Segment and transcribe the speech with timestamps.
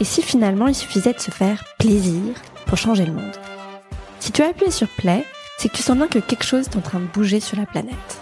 [0.00, 2.34] Et si finalement il suffisait de se faire plaisir
[2.66, 3.36] pour changer le monde?
[4.20, 5.24] Si tu as appuyé sur play,
[5.58, 7.66] c'est que tu sens bien que quelque chose est en train de bouger sur la
[7.66, 8.18] planète.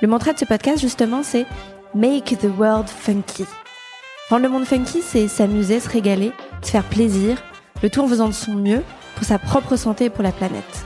[0.00, 1.46] Le mantra de ce podcast, justement, c'est
[1.94, 3.44] Make the world funky.
[4.28, 6.32] Rendre le monde funky, c'est s'amuser, se régaler,
[6.62, 7.36] se faire plaisir,
[7.82, 8.82] le tout en faisant de son mieux
[9.14, 10.84] pour sa propre santé et pour la planète.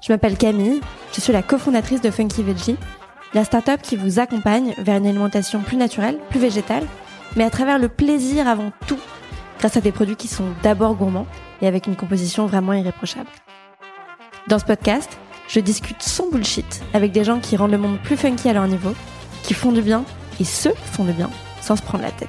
[0.00, 0.80] Je m'appelle Camille,
[1.12, 2.76] je suis la cofondatrice de Funky Veggie,
[3.34, 6.86] la start-up qui vous accompagne vers une alimentation plus naturelle, plus végétale,
[7.36, 8.98] mais à travers le plaisir avant tout,
[9.58, 11.26] grâce à des produits qui sont d'abord gourmands
[11.60, 13.28] et avec une composition vraiment irréprochable.
[14.48, 18.16] Dans ce podcast, je discute sans bullshit avec des gens qui rendent le monde plus
[18.16, 18.92] funky à leur niveau,
[19.42, 20.04] qui font du bien
[20.40, 22.28] et se font du bien sans se prendre la tête.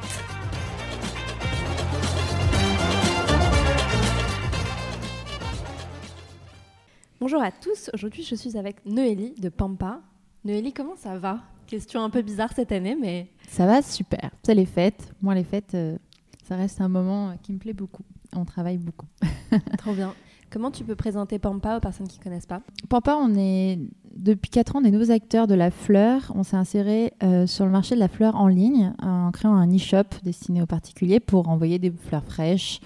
[7.22, 10.00] Bonjour à tous, aujourd'hui je suis avec Noélie de Pampa.
[10.46, 11.40] Noélie, comment ça va?
[11.70, 13.28] Question un peu bizarre cette année, mais...
[13.48, 15.14] Ça va super, c'est les fêtes.
[15.22, 15.98] Moi les fêtes, euh,
[16.44, 18.02] ça reste un moment qui me plaît beaucoup.
[18.36, 19.06] On travaille beaucoup.
[19.78, 20.16] Trop bien.
[20.50, 22.62] Comment tu peux présenter Pampa aux personnes qui ne connaissent pas?
[22.90, 23.78] Pampa, on est
[24.16, 26.32] depuis 4 ans des nouveaux acteurs de la fleur.
[26.34, 29.72] On s'est inséré euh, sur le marché de la fleur en ligne en créant un
[29.72, 32.80] e-shop destiné aux particuliers pour envoyer des fleurs fraîches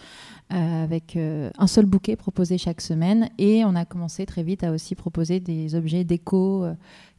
[0.51, 3.29] euh, avec euh, un seul bouquet proposé chaque semaine.
[3.37, 6.65] Et on a commencé très vite à aussi proposer des objets déco,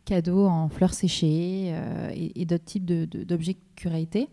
[0.05, 1.75] cadeaux en fleurs séchées
[2.15, 4.29] et, d'autres types d'objets curatés.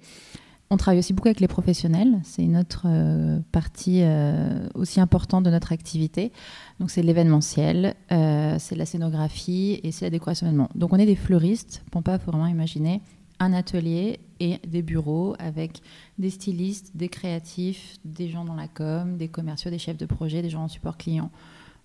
[0.74, 2.22] On travaille aussi beaucoup avec les professionnels.
[2.24, 6.32] C'est une autre euh, partie euh, aussi importante de notre activité.
[6.80, 10.70] Donc, c'est l'événementiel, euh, c'est la scénographie et c'est la décoration événement.
[10.74, 11.84] Donc, on est des fleuristes.
[11.92, 13.02] Pompa, il faut vraiment imaginer
[13.42, 15.82] un atelier et des bureaux avec
[16.18, 20.42] des stylistes, des créatifs, des gens dans la com, des commerciaux, des chefs de projet,
[20.42, 21.32] des gens en support client.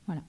[0.07, 0.23] Voilà.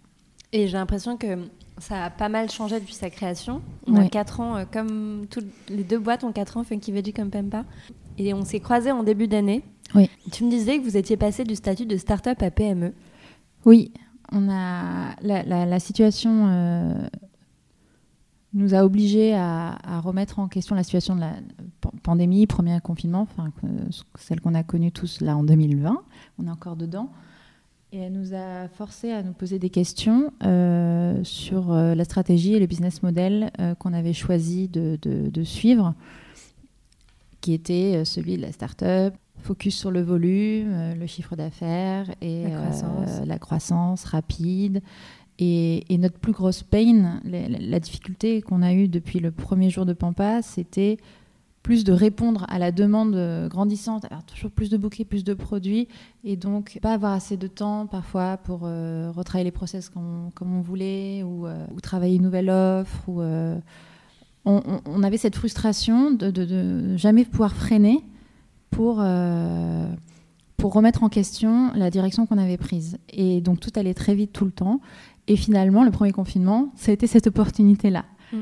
[0.57, 1.37] Et j'ai l'impression que
[1.77, 3.61] ça a pas mal changé depuis sa création.
[3.85, 7.29] On a 4 ans, comme toutes les deux boîtes ont 4 ans, Funky Veggie comme
[7.29, 7.63] Pempa.
[8.17, 9.63] Et on s'est croisés en début d'année.
[9.93, 10.09] Oui.
[10.31, 12.93] Tu me disais que vous étiez passé du statut de start-up à PME.
[13.65, 13.91] Oui,
[14.31, 17.07] on a la, situation euh,
[18.55, 21.33] nous a obligés à, remettre en question la situation de la
[22.01, 23.51] pandémie, premier confinement, enfin
[24.17, 26.01] celle qu'on a connue tous là en 2020.
[26.39, 27.11] On est encore dedans.
[27.93, 32.53] Et elle nous a forcé à nous poser des questions euh, sur euh, la stratégie
[32.53, 35.95] et le business model qu'on avait choisi de, de suivre
[37.41, 42.13] qui était euh, celui de la start-up, focus sur le volume, euh, le chiffre d'affaires
[42.21, 44.81] et la euh, croissance, rapide.
[45.39, 49.93] Et, notre plus grosse pain, la, difficulté qu'on a eue depuis le premier jour de
[49.93, 50.97] Pampa, c'était
[51.67, 53.13] plus de répondre à la demande
[53.49, 55.89] grandissante, avoir toujours plus de bouquets, plus de produits,
[56.23, 61.23] et donc pas avoir assez de temps parfois pour retravailler les process comme, on voulait,
[61.23, 61.45] ou,
[61.81, 63.21] travailler une nouvelle offre, ou
[64.47, 68.01] on, avait cette frustration de, de, jamais pouvoir freiner
[68.69, 69.87] pour, euh,
[70.55, 72.97] pour remettre en question la direction qu'on avait prise.
[73.09, 74.79] Et donc tout allait très vite tout le temps.
[75.27, 78.05] Et finalement, le premier confinement, ça a été cette opportunité-là.
[78.31, 78.37] Mm.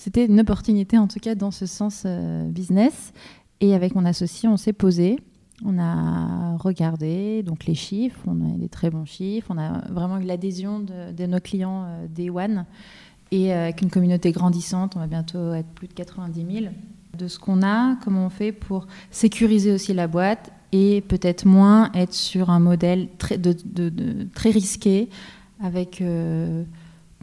[0.00, 3.12] C'était une opportunité, en tout cas, dans ce sens euh, business.
[3.60, 5.18] Et avec mon associé, on s'est posé.
[5.62, 10.16] On a regardé donc les chiffres, on a des très bons chiffres, on a vraiment
[10.16, 12.64] eu l'adhésion de, nos clients euh, Day One.
[13.30, 16.72] Et euh, avec une communauté grandissante, on va bientôt être plus de 90 000.
[17.18, 21.92] De ce qu'on a, comment on fait pour sécuriser aussi la boîte et peut-être moins
[21.92, 23.38] être sur un modèle très,
[24.34, 25.10] très risqué
[25.62, 26.64] avec euh,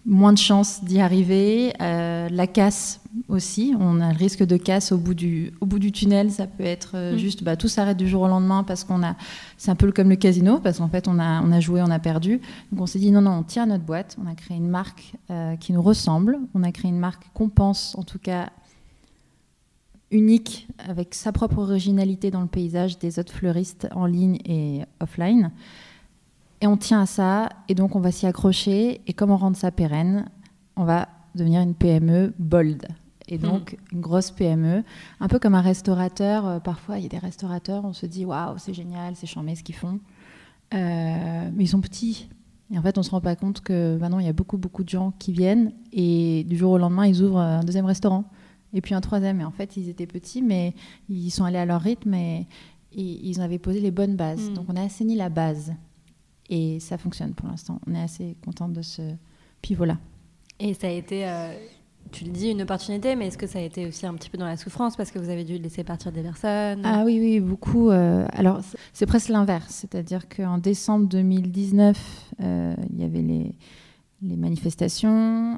[0.07, 1.73] moins de chances d'y arriver.
[1.81, 5.79] Euh, la casse aussi, on a le risque de casse au bout du, au bout
[5.79, 6.31] du tunnel.
[6.31, 7.18] Ça peut être euh, mm.
[7.18, 9.16] juste, bah, tout s'arrête du jour au lendemain parce qu'on a,
[9.57, 11.91] c'est un peu comme le casino, parce qu'en fait on a, on a joué, on
[11.91, 12.40] a perdu.
[12.72, 14.16] Donc on s'est dit non, non, on tient notre boîte.
[14.23, 16.40] On a créé une marque euh, qui nous ressemble.
[16.56, 18.50] On a créé une marque qu'on pense, en tout cas,
[20.09, 25.51] unique, avec sa propre originalité dans le paysage des autres fleuristes en ligne et offline.
[26.62, 29.01] Et on tient à ça, et donc on va s'y accrocher.
[29.07, 30.29] Et comment rendre ça pérenne
[30.75, 32.88] On va devenir une PME bold.
[33.29, 33.41] Et hmm.
[33.41, 34.84] donc, une grosse PME,
[35.19, 36.47] un peu comme un restaurateur.
[36.47, 39.55] Euh, parfois, il y a des restaurateurs, on se dit waouh, c'est génial, c'est charmé
[39.55, 39.99] ce qu'ils font.
[40.73, 42.29] Euh, mais ils sont petits.
[42.72, 44.84] Et en fait, on se rend pas compte que maintenant, il y a beaucoup, beaucoup
[44.84, 48.26] de gens qui viennent et du jour au lendemain, ils ouvrent un deuxième restaurant
[48.73, 49.40] et puis un troisième.
[49.40, 50.73] Et en fait, ils étaient petits, mais
[51.08, 52.47] ils sont allés à leur rythme et,
[52.99, 54.49] ils avaient posé les bonnes bases.
[54.49, 54.53] Hmm.
[54.55, 55.73] Donc, on a assaini la base.
[56.49, 57.79] Et ça fonctionne pour l'instant.
[57.88, 59.02] On est assez content de ce
[59.61, 59.97] pivot-là.
[60.59, 61.53] Et ça a été, euh,
[62.11, 64.38] tu le dis, une opportunité, mais est-ce que ça a été aussi un petit peu
[64.38, 66.82] dans la souffrance parce que vous avez dû laisser partir des personnes?
[66.84, 67.90] Ah oui, oui, beaucoup.
[67.90, 68.61] Euh, alors,
[68.94, 69.72] c'est presque l'inverse.
[69.72, 73.55] C'est-à-dire qu'en décembre 2019, euh, il y avait les,
[74.22, 75.58] les manifestations,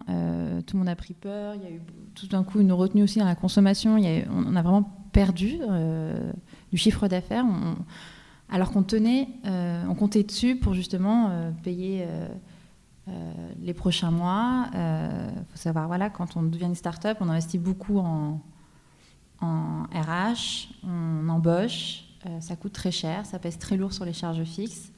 [0.65, 1.81] tout le monde a pris peur, il y a eu
[2.15, 4.83] tout d'un coup une retenue aussi dans la consommation, il y a on a vraiment
[5.13, 5.59] perdu
[6.69, 7.45] du chiffre d'affaires,
[8.49, 12.07] alors qu'on tenait, on comptait dessus pour justement payer
[13.61, 14.69] les prochains mois.
[14.73, 18.41] Il faut savoir, voilà, quand on devient une start-up, on investit beaucoup en,
[19.41, 22.05] en RH, on embauche,
[22.39, 24.91] ça coûte très cher, ça pèse très lourd sur les charges fixes,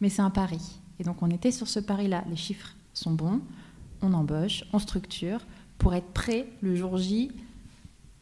[0.00, 0.80] mais c'est un pari.
[0.98, 2.24] Et donc on était sur ce pari-là.
[2.28, 3.40] Les chiffres sont bons,
[4.02, 5.40] on embauche, on structure
[5.78, 7.30] pour être prêt le jour J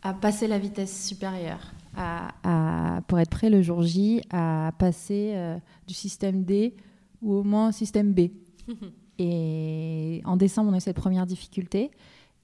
[0.03, 5.57] à passer la vitesse supérieure, à, pour être prêt le jour J à passer euh,
[5.87, 6.75] du système D
[7.23, 8.31] ou au moins système B.
[9.19, 11.91] et en décembre, on a eu cette première difficulté.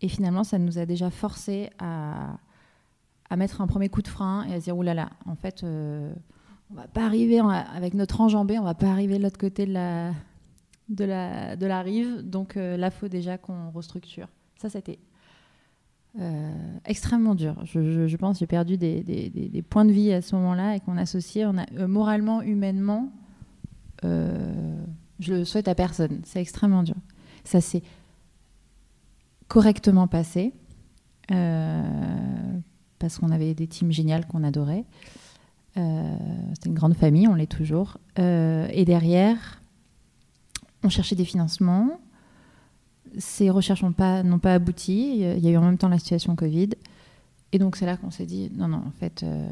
[0.00, 2.38] Et finalement, ça nous a déjà forcé à,
[3.28, 6.12] à mettre un premier coup de frein et à se dire, oulala, en fait, euh,
[6.70, 9.72] on va pas arriver avec notre enjambée, on va pas arriver de l'autre côté de
[9.72, 10.12] la,
[10.88, 12.22] de la, de la rive.
[12.22, 14.28] Donc euh, là, il faut déjà qu'on restructure.
[14.56, 14.98] Ça, c'était
[16.18, 16.52] euh,
[16.84, 17.54] extrêmement dur.
[17.64, 21.46] Je, je, pense j'ai perdu des, points de vie à ce moment-là et qu'on associait
[21.46, 23.12] on a, euh, moralement, humainement.
[24.02, 26.20] je le souhaite à personne.
[26.24, 26.96] C'est extrêmement dur.
[27.44, 27.82] Ça s'est
[29.48, 30.52] correctement passé
[31.28, 34.84] parce qu'on avait des teams géniales qu'on adorait.
[35.74, 37.98] C'était une grande famille, on l'est toujours.
[38.16, 39.62] et derrière,
[40.82, 42.00] on cherchait des financements.
[43.18, 45.18] Ces recherches n'ont pas, pas abouti.
[45.18, 46.70] Il y a eu en même temps la situation Covid.
[47.52, 49.48] Et donc, c'est là qu'on s'est dit non, non, en fait, euh,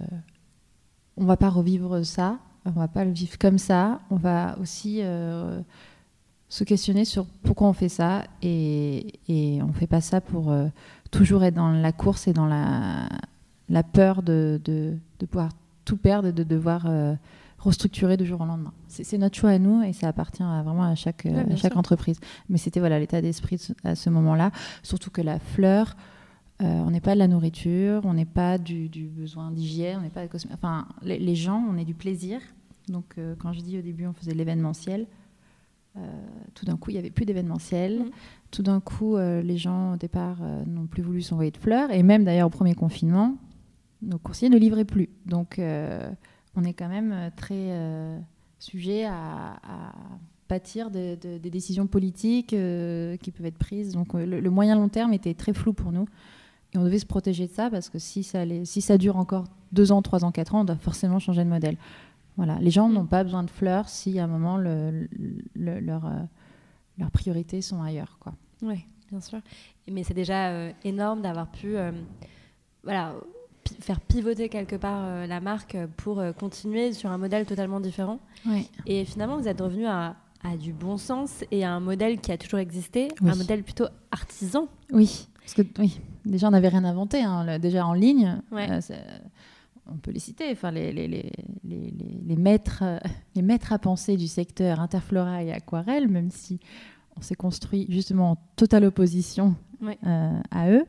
[1.16, 2.38] on va pas revivre ça.
[2.64, 4.00] On va pas le vivre comme ça.
[4.10, 5.60] On va aussi euh,
[6.48, 8.24] se questionner sur pourquoi on fait ça.
[8.42, 10.68] Et, et on fait pas ça pour euh,
[11.10, 13.08] toujours être dans la course et dans la,
[13.68, 15.50] la peur de, de, de pouvoir
[15.84, 16.86] tout perdre et de devoir
[17.58, 18.72] restructurer de jour au lendemain.
[18.86, 21.26] C'est notre choix à nous et ça appartient vraiment à chaque,
[21.56, 22.20] chaque entreprise.
[22.48, 24.52] Mais c'était voilà l'état d'esprit à ce moment-là,
[24.82, 25.96] surtout que la fleur,
[26.60, 30.08] euh, on n'est pas de la nourriture, on n'est pas du, besoin d'hygiène, on n'est
[30.08, 32.40] pas de Enfin, les, gens, on est du plaisir.
[32.88, 35.06] Donc, euh, quand je dis au début, on faisait l'événementiel.
[35.96, 36.00] Euh,
[36.54, 38.00] tout d'un coup, il n'y avait plus d'événementiel.
[38.00, 38.10] Mm.
[38.50, 41.90] Tout d'un coup, les gens, au départ, n'ont plus voulu s'envoyer de fleurs.
[41.90, 43.36] Et même, d'ailleurs, au premier confinement,
[44.00, 45.10] nos coursiers ne livraient plus.
[45.26, 45.60] Donc,
[46.58, 48.18] on est quand même euh, très euh,
[48.58, 49.60] sujet à,
[50.48, 53.92] pâtir de, des décisions politiques euh, qui peuvent être prises.
[53.92, 56.08] Donc le, moyen long terme était très flou pour nous.
[56.72, 60.00] Et on devait se protéger de ça parce que si ça, dure encore deux ans,
[60.00, 61.76] trois ans, quatre ans, on doit forcément changer de modèle.
[62.38, 62.58] Voilà.
[62.60, 65.06] Les gens n'ont pas besoin de fleurs si à un moment le,
[65.54, 66.10] leur,
[66.96, 68.18] leurs priorités sont ailleurs.
[68.62, 69.40] Oui, bien sûr.
[69.90, 71.76] Mais c'est déjà énorme d'avoir pu
[72.84, 73.16] voilà,
[73.80, 78.20] faire pivoter quelque part euh, la marque pour euh, continuer sur un modèle totalement différent.
[78.86, 80.16] Et finalement, vous êtes revenu à,
[80.58, 84.68] du bon sens et à un modèle qui a toujours existé, un modèle plutôt artisan.
[84.92, 87.22] Oui, parce que oui, déjà on n'avait rien inventé.
[87.22, 88.80] Hein, déjà en ligne, euh,
[89.86, 90.50] on peut les citer.
[90.52, 91.32] Enfin, les, les, les,
[91.64, 92.84] les, maîtres,
[93.34, 96.60] les maîtres à penser du secteur Interflora et Aquarelle, même si
[97.16, 99.54] on s'est construit justement en totale opposition
[100.50, 100.86] à eux.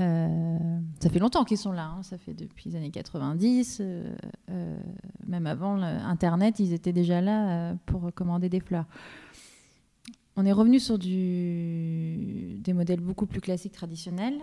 [0.00, 0.58] Euh,
[1.00, 2.02] ça fait longtemps qu'ils sont là, hein.
[2.02, 4.14] ça fait depuis les années 90, euh,
[4.50, 4.78] euh,
[5.26, 8.86] même avant Internet, ils étaient déjà là pour commander des fleurs.
[10.36, 14.38] On est revenu sur des modèles beaucoup plus classiques, traditionnels.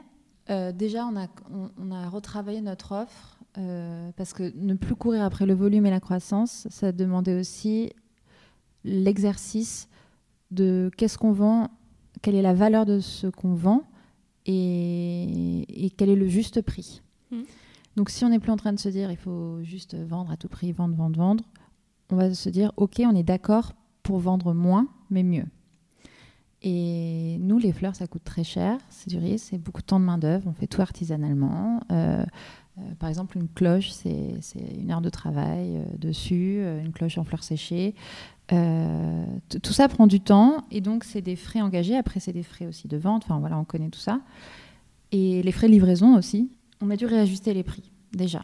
[0.74, 1.16] déjà, on,
[1.92, 3.40] a, retravaillé notre offre
[4.18, 7.94] parce que ne plus courir après le volume et la croissance, ça demandait aussi
[8.84, 9.88] l'exercice
[10.52, 11.70] de qu'est-ce qu'on vend,
[12.22, 13.84] quelle est la valeur de ce qu'on vend
[14.46, 17.02] et, quel est le juste prix.
[17.32, 17.44] Hmm.
[17.96, 20.38] Donc si on n'est plus en train de se dire il faut juste vendre à
[20.38, 21.44] tout prix, vendre, vendre, vendre,
[22.10, 23.74] on va se dire ok, on est d'accord
[24.04, 25.46] pour vendre moins, mais mieux.
[26.62, 30.00] Et nous, les fleurs, ça coûte très cher, c'est du risque, c'est beaucoup de temps
[30.00, 31.80] de main-d'œuvre, on fait tout artisanalement.
[31.92, 32.26] Euh, euh,
[33.00, 34.40] par exemple, une cloche, c'est
[34.78, 37.96] une heure de travail euh, dessus, une cloche en fleurs séchées.
[38.54, 39.26] Euh,
[39.64, 41.96] tout ça prend du temps et donc c'est des frais engagés.
[41.96, 43.24] Après, c'est des frais aussi de vente.
[43.26, 44.22] Enfin voilà, on connaît tout ça.
[45.12, 46.52] Et les frais de livraison aussi.
[46.82, 48.44] On a dû réajuster les prix déjà.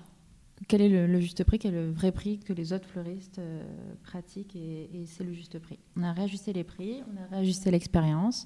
[0.68, 1.60] Quel est le, juste prix?
[1.60, 3.64] Quel est le vrai prix que les autres fleuristes euh,
[4.04, 5.80] pratiquent et, c'est le juste prix?
[5.98, 8.46] On a réajusté les prix, on a réajusté l'expérience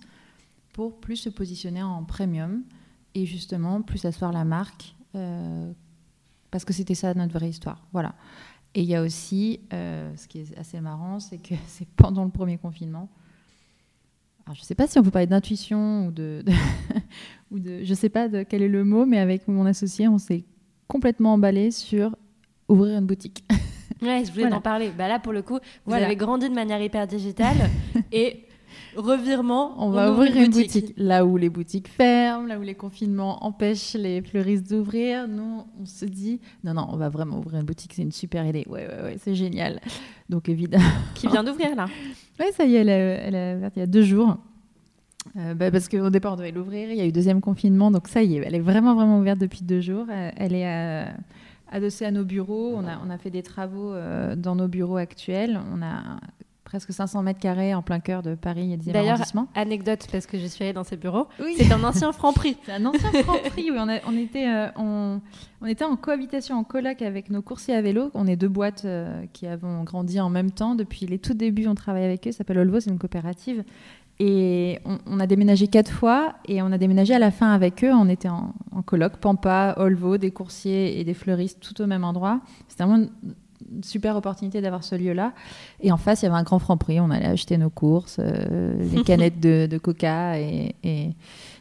[0.74, 2.64] pour plus se positionner en premium
[3.14, 5.72] et justement plus asseoir la marque euh,
[6.52, 7.86] parce que c'était ça notre vraie histoire.
[7.94, 8.16] Voilà.
[8.74, 12.24] Et il y a aussi, euh, ce qui est assez marrant, c'est que c'est pendant
[12.24, 13.10] le premier confinement.
[14.46, 16.44] Alors, je ne sais pas si on peut parler d'intuition ou de,
[17.52, 20.08] ou de, je ne sais pas de quel est le mot, mais avec mon associé,
[20.08, 20.44] on s'est
[20.88, 22.16] complètement emballé sur
[22.68, 23.44] ouvrir une boutique.
[24.02, 24.92] Ouais, je voulais en parler.
[24.96, 27.70] Bah là, pour le coup, vous avez grandi de manière hyper digitale
[28.12, 28.45] et
[28.96, 29.74] revirement.
[29.78, 30.94] On, va ouvrir une boutique.
[30.98, 35.86] Là où les boutiques ferment, là où les confinements empêchent les fleuristes d'ouvrir, nous, on
[35.86, 37.94] se dit non, non, on va vraiment ouvrir une boutique.
[37.94, 38.66] C'est une super idée.
[38.68, 39.80] Ouais, ouais, ouais, c'est génial.
[40.30, 40.84] Donc évidemment.
[41.16, 41.88] Qui vient d'ouvrir là
[42.40, 44.38] Oui, ça y est, elle a, ouvert il y a deux jours.
[45.38, 46.90] Euh, bah, parce qu'au départ, on devait l'ouvrir.
[46.92, 47.92] Il y a eu deuxième confinement.
[47.92, 50.06] Donc ça y est, elle est vraiment, vraiment ouverte depuis deux jours.
[50.10, 51.06] Euh, elle est
[51.72, 52.74] adossée à nos bureaux.
[52.76, 55.60] On a, on a fait des travaux euh, dans nos bureaux actuels.
[55.74, 56.20] On a
[56.66, 59.22] presque 500 mètres carrés en plein cœur de Paris et 10 D'ailleurs,
[59.54, 62.58] anecdote, parce que je suis allée dans ces bureaux, c'est un ancien Franprix.
[62.66, 63.78] c'est un ancien Franprix, oui.
[63.78, 65.22] On, on était, euh, on,
[65.66, 68.10] était en cohabitation, en coloc avec nos coursiers à vélo.
[68.16, 70.76] On est deux boîtes euh, qui avons grandi en même temps.
[70.76, 72.32] Depuis les tout débuts, on travaille avec eux.
[72.32, 73.64] Ça s'appelle Olvo, c'est une coopérative.
[74.18, 77.92] Et on, a déménagé quatre fois et on a déménagé à la fin avec eux.
[77.94, 82.06] On était en, en coloc, Pampa, Olvo, des coursiers et des fleuristes tout au même
[82.06, 82.40] endroit.
[82.70, 83.08] C'était vraiment
[83.82, 85.34] super opportunité d'avoir ce lieu-là.
[85.82, 87.00] Et en face, il y avait un grand franc prix.
[87.00, 90.76] On allait acheter nos courses, euh, les canettes de, coca et,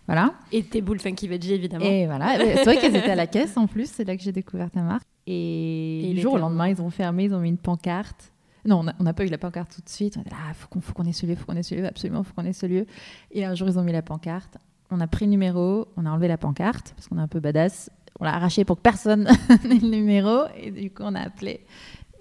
[0.06, 0.34] voilà.
[0.52, 1.84] Et tes boules funky veggie, évidemment.
[1.84, 2.36] Et voilà.
[2.38, 3.90] C'est vrai qu'elles étaient à la caisse en plus.
[3.90, 5.06] C'est là que j'ai découvert ta marque.
[5.26, 8.32] Et, le jour au lendemain, ils ont fermé, ils ont mis une pancarte.
[8.66, 10.16] Non, on n'a pas eu la pancarte tout de suite.
[10.16, 11.74] On a dit, ah, faut qu'on faut qu'on ait ce lieu, faut qu'on ait ce
[11.74, 12.86] lieu, absolument, faut qu'on ait ce lieu.
[13.30, 14.56] Et un jour, ils ont mis la pancarte.
[14.90, 17.40] On a pris le numéro, on a enlevé la pancarte parce qu'on est un peu
[17.40, 17.90] badass
[18.20, 19.24] on l'a arraché pour que personne
[19.64, 20.44] n'ait le numéro.
[20.56, 21.66] Et du coup, on a appelé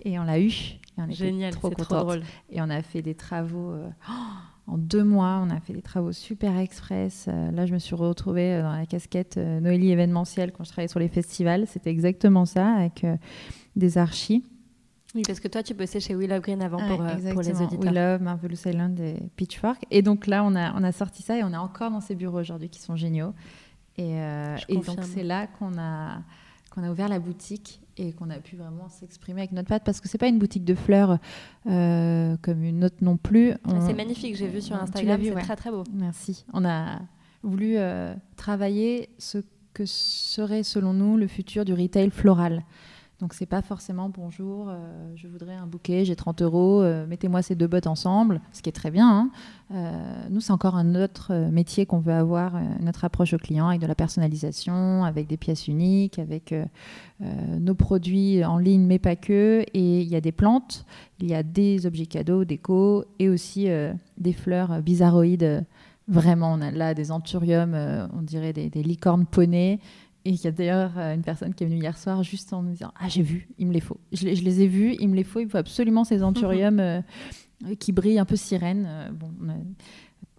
[0.03, 0.49] et on l'a eu.
[0.49, 2.23] Et on Génial, trop Trop drôle.
[2.51, 3.71] Et on a fait des travaux.
[3.71, 3.89] Euh,
[4.67, 7.27] en deux mois, on a fait des travaux super express.
[7.27, 10.87] Euh, là, je me suis retrouvée euh, dans la casquette Noélie événementielle quand je travaillais
[10.87, 11.67] sur les festivals.
[11.67, 13.05] C'était exactement ça, avec
[13.75, 14.43] des archis.
[15.15, 17.79] Oui, parce que toi, tu bossais chez We Love Green avant pour, pour, les auditeurs.
[17.79, 19.85] We Love, Marvelous Island et Pitchfork.
[19.91, 22.15] Et donc là, on a, on a sorti ça et on est encore dans ces
[22.15, 23.33] bureaux aujourd'hui qui sont géniaux.
[23.97, 26.21] Et, euh, donc c'est là qu'on a,
[26.71, 30.01] qu'on a ouvert la boutique et qu'on a pu vraiment s'exprimer avec notre patte parce
[30.01, 31.19] que c'est pas une boutique de fleurs
[31.67, 33.51] euh, comme une autre non plus.
[33.65, 35.83] Ah, c'est magnifique, j'ai vu sur Instagram, c'est très très beau.
[35.93, 36.45] Merci.
[36.53, 37.01] On a
[37.43, 39.39] voulu euh, travailler ce
[39.73, 42.63] que serait selon nous le futur du retail floral.
[43.23, 44.75] Donc c'est pas forcément bonjour, euh,
[45.15, 48.67] je voudrais un bouquet, j'ai 30 euros, euh, mettez-moi ces deux bottes ensemble, ce qui
[48.67, 49.09] est très bien.
[49.09, 49.29] Hein.
[49.73, 53.79] Euh, nous, c'est encore un autre métier qu'on veut avoir, notre approche au client avec
[53.79, 56.53] de la personnalisation, avec des pièces uniques, avec
[57.21, 59.63] nos produits en ligne, mais pas que.
[59.73, 60.85] Et il y a des plantes,
[61.21, 63.69] il y a des objets cadeaux, déco, et aussi
[64.17, 65.65] des fleurs bizarroïdes.
[66.09, 69.79] Vraiment, on a là des anthuriums, on dirait des, des licornes ponées.
[70.25, 72.61] Et il y a d'ailleurs euh, une personne qui est venue hier soir juste en
[72.61, 73.99] me disant Ah, j'ai vu, il me les faut.
[74.13, 77.01] Je, les ai vus, il me les faut, il faut absolument ces anthuriums euh,
[77.79, 78.85] qui brillent un peu sirène.
[78.87, 79.55] Euh, bon, on a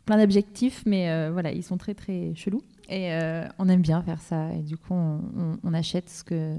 [0.07, 2.63] plein d'objectifs, mais voilà, ils sont très très chelous.
[2.91, 3.11] Et
[3.59, 4.53] on aime bien faire ça.
[4.53, 6.59] Et du coup, on, achète ce que,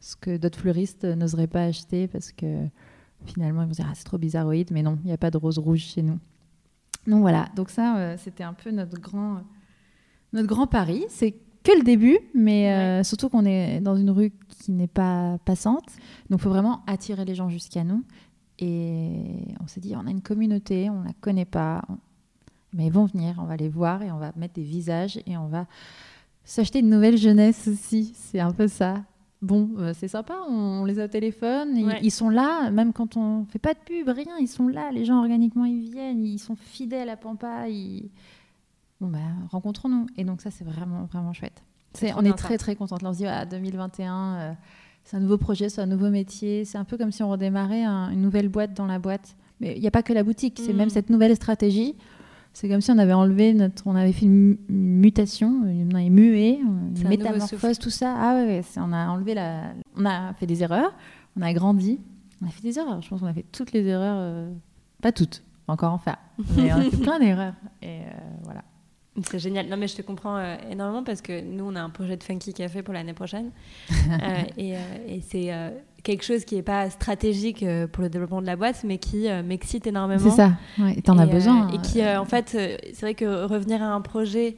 [0.00, 2.64] ce que d'autres fleuristes n'oseraient pas acheter parce que
[3.26, 5.36] finalement, ils vont dire Ah, c'est trop bizarroïde, mais non, il n'y a pas de
[5.36, 6.18] rose rouge chez nous.
[7.06, 9.42] Donc voilà, donc ça, c'était un peu notre grand,
[10.32, 11.04] notre grand pari.
[11.10, 15.38] C'est que le début, mais euh, surtout qu'on est dans une rue qui n'est pas
[15.44, 15.86] passante.
[16.30, 18.04] Donc il faut vraiment attirer les gens jusqu'à nous.
[18.58, 19.10] Et
[19.60, 21.82] on s'est dit, on a une communauté, on ne la connaît pas,
[22.72, 25.36] mais ils vont venir, on va les voir et on va mettre des visages et
[25.36, 25.66] on va
[26.44, 28.12] s'acheter une nouvelle jeunesse aussi.
[28.14, 29.02] C'est un peu ça.
[29.40, 33.44] Bon, euh, c'est sympa, on, les a au téléphone, ils, sont là, même quand on
[33.46, 36.54] fait pas de pub, rien, ils sont là, les gens organiquement ils viennent, ils sont
[36.54, 38.08] fidèles à Pampa, ils,
[39.02, 39.18] bon bah,
[39.50, 40.06] rencontrons-nous.
[40.16, 41.62] Et donc ça, c'est vraiment, vraiment chouette.
[42.16, 43.02] On est très, très contente.
[43.02, 44.52] Là, on se dit, 2021, euh,
[45.04, 46.64] c'est un nouveau projet, c'est un nouveau métier.
[46.64, 49.36] C'est un peu comme si on redémarrait une nouvelle boîte dans la boîte.
[49.60, 50.90] Mais il n'y a pas que la boutique, c'est même mm.
[50.90, 51.94] cette nouvelle stratégie.
[52.54, 56.58] C'est comme si on avait enlevé notre, on avait fait une, mutation, on est muet,
[56.60, 58.14] une métamorphose, tout ça.
[58.18, 60.92] Ah ouais, on a enlevé la, on a fait des erreurs,
[61.38, 61.98] on a grandi,
[62.42, 63.00] on a fait des erreurs.
[63.00, 64.52] Je pense qu'on a fait toutes les erreurs, euh,
[65.00, 66.18] pas toutes, encore en faire,
[66.56, 67.54] mais on a fait plein d'erreurs.
[67.80, 68.10] Et euh,
[68.42, 68.64] voilà.
[69.28, 69.68] C'est génial.
[69.68, 72.22] Non, mais je te comprends euh, énormément parce que nous, on a un projet de
[72.22, 73.50] Funky Café pour l'année prochaine.
[74.12, 74.78] Euh, et, euh,
[75.08, 75.50] et c'est
[76.02, 79.86] quelque chose qui n'est pas stratégique pour le développement de la boîte, mais qui m'excite
[79.86, 80.30] énormément.
[80.30, 80.52] C'est ça.
[80.78, 81.68] Ouais, tu en as besoin.
[81.68, 84.56] et qui, en fait, c'est vrai que revenir à un projet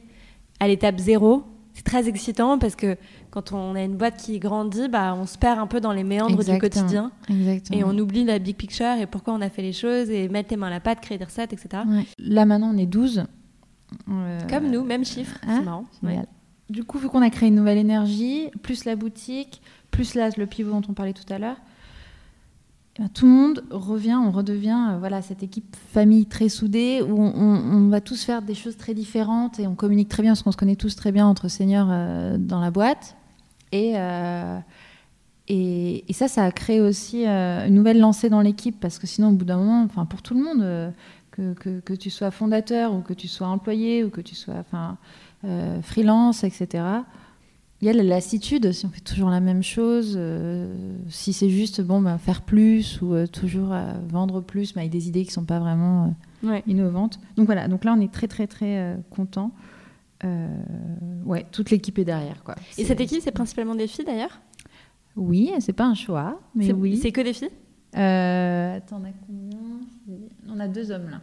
[0.59, 1.43] à l'étape zéro,
[1.75, 2.97] c'est très excitant parce que
[3.31, 6.05] quand on a une boîte qui grandit, bah, on se perd un peu dans les
[6.05, 7.11] méandres du quotidien.
[7.29, 7.79] Exactement.
[7.79, 10.51] Et on oublie la big picture et pourquoi on a fait les choses et mettre
[10.51, 11.83] les mains à la pâte, créer des recettes, etc.
[12.17, 13.23] Là, maintenant, on est 12 euh,
[14.49, 15.37] Comme nous, même chiffre.
[15.43, 15.85] c'est hein marrant.
[16.69, 19.61] Du coup, vu qu'on a créé une nouvelle énergie, plus la boutique,
[19.91, 21.57] plus là, le pivot dont on parlait tout à l'heure,
[22.97, 27.21] ben, tout le monde revient, on redevient euh, voilà, cette équipe famille très soudée où
[27.21, 30.51] on, va tous faire des choses très différentes et on communique très bien parce qu'on
[30.51, 33.15] se connaît tous très bien entre seigneurs euh, dans la boîte.
[33.71, 33.95] Et,
[35.49, 39.33] et, ça, ça a créé aussi une nouvelle lancée dans l'équipe parce que sinon, au
[39.33, 40.93] bout d'un moment, enfin, pour tout le monde,
[41.35, 44.55] que, que, que, tu sois fondateur ou que tu sois employé ou que tu sois
[44.55, 44.97] enfin,
[45.43, 46.83] euh, freelance, etc.
[47.81, 50.73] Il y a la lassitude si on fait toujours la même chose, euh,
[51.09, 53.75] si c'est juste bon, bah, faire plus ou euh, toujours
[54.07, 56.63] vendre plus, mais avec des idées qui ne sont pas vraiment Ouais.
[56.67, 57.19] innovantes.
[57.37, 59.51] Donc voilà, donc là on est très très très content.
[61.25, 62.55] ouais, toute l'équipe est derrière quoi.
[62.77, 64.39] Et cette équipe, c'est principalement des filles d'ailleurs?
[65.15, 66.97] Oui, c'est pas un choix, mais oui.
[66.97, 67.49] C'est que des filles?
[67.97, 69.59] Euh, attends, on a combien
[70.49, 71.21] On a deux hommes là.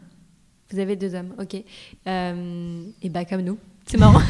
[0.71, 1.63] Vous avez deux hommes, ok.
[2.07, 4.21] Euh, et bah comme nous, c'est marrant.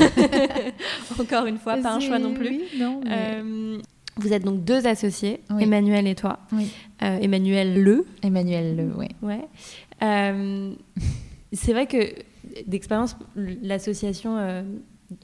[1.20, 2.48] Encore une fois, pas un choix non plus.
[2.48, 3.78] Oui, non, mais- Euh,
[4.16, 5.62] vous êtes donc deux associés, Oui.
[5.62, 6.40] Emmanuel et toi.
[6.52, 6.70] Oui.
[7.00, 9.08] Emmanuel Le, Emmanuel, le- ouais.
[9.22, 9.48] ouais.
[11.52, 11.96] C'est vrai que
[12.66, 14.36] d'expérience, l'association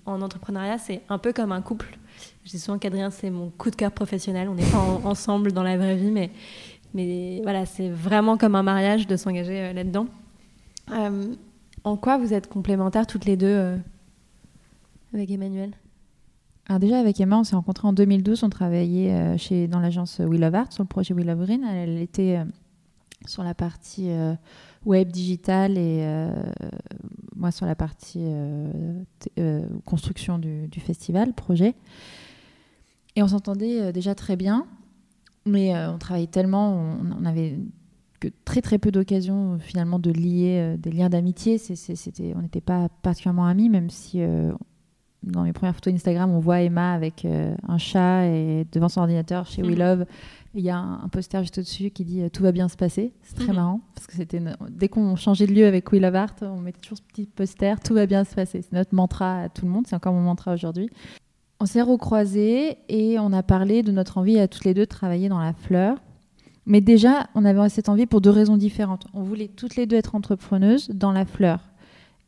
[0.07, 1.99] en entrepreneuriat, c'est un peu comme un couple.
[2.45, 4.49] Je dis souvent qu'Adrien, c'est mon coup de cœur professionnel.
[4.49, 6.31] On n'est pas en- ensemble dans la vraie vie, mais,
[6.95, 10.07] mais voilà, c'est vraiment comme un mariage de s'engager euh, là-dedans.
[10.91, 11.35] Euh,
[11.85, 13.77] en quoi vous êtes complémentaires toutes les deux euh,
[15.13, 15.73] avec Emmanuel?
[16.69, 18.45] Alors déjà avec Emma, on s'est rencontrés en 2012.
[18.45, 21.65] On travaillait chez, dans l'agence We Love Art sur le projet We Love Green.
[21.65, 22.45] Elle était
[23.27, 24.35] sur la partie euh,
[24.85, 26.31] web digital et euh,
[27.35, 29.03] moi sur la partie euh,
[29.85, 31.75] construction du, du festival, projet.
[33.17, 34.67] Et on s'entendait déjà très bien,
[35.49, 37.59] mais euh, on travaillait tellement, on, on avait
[38.21, 41.59] que très très peu d'occasions euh, finalement de lier euh, des liens d'amitié.
[41.59, 44.21] C'était, on n'était pas particulièrement amis, même si
[45.25, 49.01] dans mes premières photos Instagram, on voit Emma avec euh, un chat et devant son
[49.01, 49.79] ordinateur chez We Mhm.
[49.79, 50.07] Love.
[50.55, 53.13] Il y a un, un poster juste au-dessus qui dit Tout va bien se passer.
[53.23, 53.55] C'est très Mhm.
[53.57, 54.41] marrant parce que c'était
[54.71, 57.75] dès qu'on changeait de lieu avec We Love Art, on mettait toujours ce petit poster
[57.85, 58.63] Tout va bien se passer.
[58.63, 59.87] C'est notre mantra à tout le monde.
[59.89, 60.89] C'est encore mon mantra aujourd'hui.
[61.61, 64.87] On s'est recroisés et on a parlé de notre envie à toutes les deux de
[64.87, 65.99] travailler dans la fleur.
[66.67, 69.07] Mais déjà, on avait cette envie pour deux raisons différentes.
[69.15, 71.61] On voulait toutes les deux être entrepreneuses dans la fleur.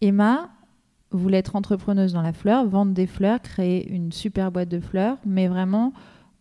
[0.01, 0.49] Emma
[1.13, 5.19] voulait être entrepreneuse dans la fleur, vendre des fleurs, créer une super boîte de fleurs,
[5.27, 5.93] mais vraiment,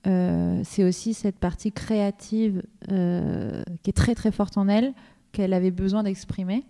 [0.07, 4.93] euh, c'est aussi cette partie créative euh, qui est très très forte en elle,
[5.31, 6.63] qu'elle avait besoin d'exprimer,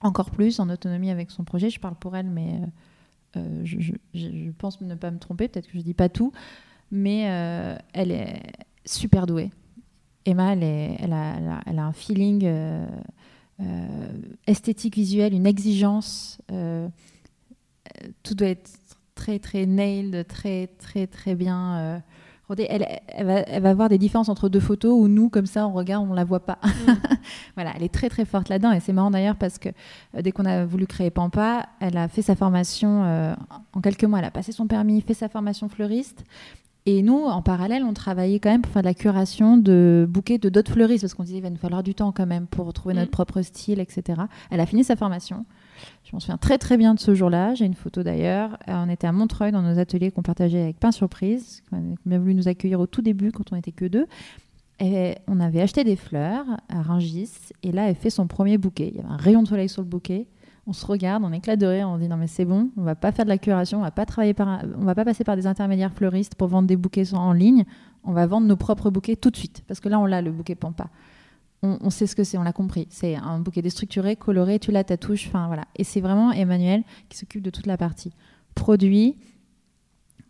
[0.00, 1.70] encore plus en autonomie avec son projet.
[1.70, 2.66] Je parle pour elle, mais euh,
[3.64, 6.32] je, je- pense ne pas me tromper, peut-être que je dis pas tout,
[6.90, 8.42] mais euh, elle est
[8.84, 9.50] super douée.
[10.24, 10.62] Emma, elle,
[11.12, 12.86] a, elle a- un feeling euh,
[13.60, 13.86] euh,
[14.46, 16.38] esthétique, visuel, une exigence.
[16.52, 16.88] euh,
[18.04, 18.70] euh, tout doit être
[19.14, 22.02] très, très nailed, très, très, très bien
[22.58, 25.66] Elle, elle, va, elle va voir des différences entre deux photos où nous, comme ça,
[25.66, 26.58] on regarde, on la voit pas.
[27.54, 28.72] voilà, elle est très, très forte là-dedans.
[28.72, 29.68] Et c'est marrant d'ailleurs parce que
[30.16, 33.34] euh, dès qu'on a voulu créer Pampa, elle a fait sa formation euh,
[33.72, 34.18] en quelques mois.
[34.18, 36.24] Elle a passé son permis, fait sa formation fleuriste.
[36.84, 40.38] Et nous, en parallèle, on travaillait quand même pour faire de la curation de bouquets
[40.38, 42.72] de d'autres fleuristes, parce qu'on disait qu'il va nous falloir du temps quand même pour
[42.72, 43.12] trouver notre Mm.
[43.12, 44.22] propre style, etc.
[44.50, 45.44] Elle a fini sa formation.
[46.04, 47.54] Je m'en souviens très très bien de ce jour-là.
[47.54, 48.58] J'ai une photo d'ailleurs.
[48.68, 51.78] Euh, On était à Montreuil dans nos ateliers qu'on partageait avec Pain Surprise, qui a
[52.04, 54.06] bien voulu nous accueillir au tout début quand on était que deux.
[54.80, 57.30] Et on avait acheté des fleurs à Rungis,
[57.62, 58.88] et là, elle fait son premier bouquet.
[58.92, 60.26] Il y avait un rayon de soleil sur le bouquet.
[60.66, 62.94] On se regarde, on éclate de rire, on dit non mais c'est bon, on va
[62.94, 65.34] pas faire de la curation, on va pas travailler par, on va pas passer par
[65.34, 67.64] des intermédiaires fleuristes pour vendre des bouquets en ligne.
[68.04, 70.30] On va vendre nos propres bouquets tout de suite, parce que là on l'a le
[70.30, 70.88] bouquet Pampa.
[71.62, 72.86] On, on sait ce que c'est, on l'a compris.
[72.90, 75.64] C'est un bouquet déstructuré, coloré, tu l'as ta touche, enfin voilà.
[75.76, 78.12] Et c'est vraiment Emmanuel qui s'occupe de toute la partie
[78.54, 79.16] produit,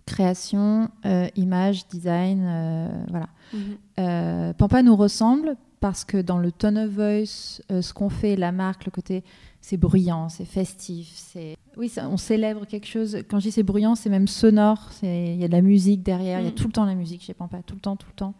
[0.06, 3.28] création, euh, image, design, euh, voilà.
[3.52, 3.60] Mhm.
[4.00, 8.52] Euh, Pampa nous ressemble parce que dans le tone of voice, ce qu'on fait, la
[8.52, 9.24] marque, le côté,
[9.60, 13.18] c'est bruyant, c'est festif, c'est oui, ça- on célèbre quelque chose.
[13.28, 14.90] Quand je dis c'est bruyant, c'est même sonore.
[15.02, 16.54] Il y a de la musique derrière, il y a Mm.
[16.54, 18.34] tout le temps la musique chez Pampa, tout le temps, tout le temps.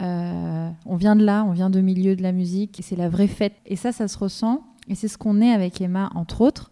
[0.00, 3.28] Euh, on vient de là, on vient de milieu de la musique, c'est la vraie
[3.28, 3.54] fête.
[3.66, 6.70] Et ça, ça se ressent, et c'est ce qu'on est avec Emma entre autres.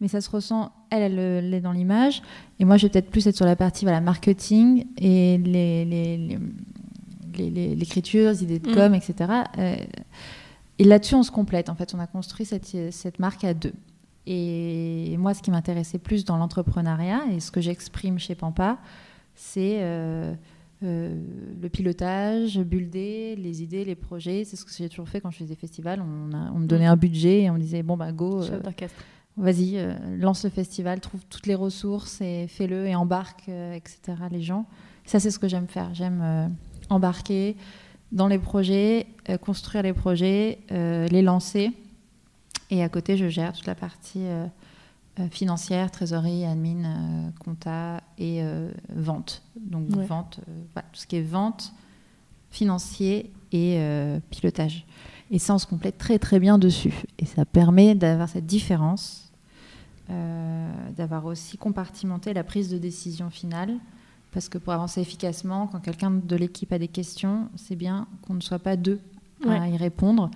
[0.00, 2.22] Mais ça se ressent, elle, elle, est dans l'image,
[2.58, 6.38] et moi, je vais peut-être plus être sur la partie voilà marketing et les,
[7.36, 8.74] l'écriture, les idées de Mm.
[8.74, 9.32] com, etc.
[9.58, 9.76] Euh,
[10.78, 11.68] et là-dessus, on se complète.
[11.68, 13.74] En fait, on a construit cette, cette marque à deux.
[14.26, 18.78] Et moi, ce qui m'intéressait plus dans l'entrepreneuriat et ce que j'exprime chez Pampa,
[19.34, 20.34] c'est euh,
[20.82, 24.44] le pilotage, builder, les idées, les projets.
[24.44, 26.00] C'est ce que j'ai toujours fait quand je faisais des festivals.
[26.02, 26.92] On, a- on me donnait Mm.
[26.92, 29.04] un budget et on me disait bon bah go, euh, Chef d'orchestre.
[29.36, 33.98] vas-y, euh, lance le festival, trouve toutes les ressources et fais-le et embarque, euh, etc.
[34.30, 34.66] Les gens.
[35.04, 35.92] Ça, c'est ce que j'aime faire.
[35.94, 36.46] J'aime euh,
[36.88, 37.56] embarquer
[38.12, 41.72] dans les projets, euh, construire les projets, euh, les lancer.
[42.70, 44.46] Et à côté, je gère toute la partie euh, euh,
[45.30, 49.42] financière, trésorerie, admin, euh, compta et euh, vente.
[49.56, 50.06] Donc Ouais.
[50.06, 51.72] vente, euh, tout ce qui est vente,
[52.50, 54.86] financier et euh, pilotage.
[55.30, 56.94] Et ça, on se complète très très bien dessus.
[57.18, 59.30] Et ça permet d'avoir cette différence,
[60.10, 63.74] euh, d'avoir aussi compartimenté la prise de décision finale.
[64.32, 68.34] Parce que pour avancer efficacement, quand quelqu'un de l'équipe a des questions, c'est bien qu'on
[68.34, 69.00] ne soit pas deux
[69.48, 70.30] à y répondre.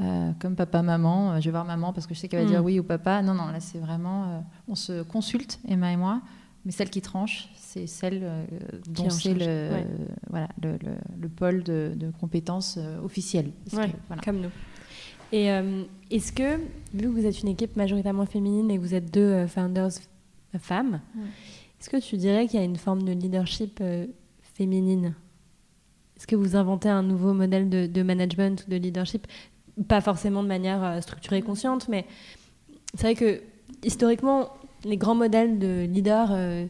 [0.00, 2.62] Euh, comme papa, maman, je vais voir maman parce que je sais qu'elle va dire
[2.62, 2.64] mm.
[2.64, 3.22] oui ou papa.
[3.22, 6.22] Non, non, là c'est vraiment, on se consulte, Emma et moi,
[6.64, 8.44] mais celle qui tranche, c'est celle euh,
[8.88, 9.70] dont c'est le,
[10.28, 10.76] voilà, le,
[11.18, 13.50] le, pôle de, de compétences euh, officielles.
[14.24, 14.50] Comme nous.
[15.32, 16.58] Et euh, est-ce que,
[16.92, 19.92] vu que vous êtes une équipe majoritairement féminine et que vous êtes deux founders
[20.58, 21.00] femmes,
[21.78, 23.82] est-ce que tu dirais qu'il y a une forme de leadership
[24.42, 25.14] féminine?
[26.16, 29.26] Est-ce que vous inventez un nouveau modèle de, de, management ou de leadership?
[29.88, 32.06] Pas forcément de manière structurée et consciente, mais
[32.94, 33.40] c'est vrai que
[33.82, 34.50] historiquement,
[34.84, 36.66] les grands modèles de leaders euh,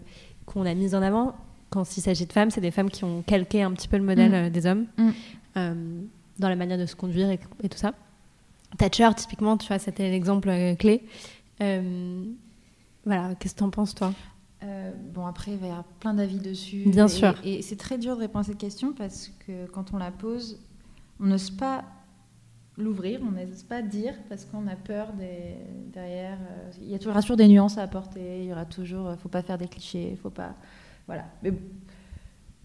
[0.47, 1.35] qu'on a mis en avant,
[1.71, 4.05] quand il s'agit de femmes, c'est des femmes qui ont calqué un petit peu le
[4.05, 4.35] modèle mm.
[4.35, 5.11] euh, des hommes mm.
[5.57, 6.01] euh,
[6.39, 7.95] dans la manière de se conduire et, tout ça.
[8.79, 11.03] Thatcher, typiquement, tu vois, c'était l'exemple clé.
[11.59, 14.13] voilà, qu'est-ce que tu en penses, toi?
[15.13, 16.85] Bon, après, il va y avoir plein d'avis dessus.
[16.87, 17.35] Bien sûr.
[17.43, 20.61] Et c'est très dur de répondre à cette question parce que quand on la pose,
[21.19, 21.85] on n'ose pas
[22.81, 25.57] l'ouvrir, on n'ose pas dire parce qu'on a peur des,
[25.93, 26.39] derrière.
[26.41, 28.41] Euh, il y a toujours des nuances à apporter.
[28.43, 30.55] Il y aura toujours, euh, faut pas faire des clichés, faut pas,
[31.07, 31.25] voilà.
[31.43, 31.53] Mais